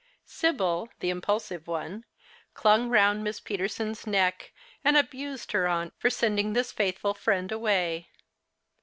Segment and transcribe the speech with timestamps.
[0.27, 2.05] 8ibyl, the impulsive one,
[2.55, 4.51] clung round Miss Peterson's neck,
[4.83, 8.09] and abused her aunt for sending this faithful friend away.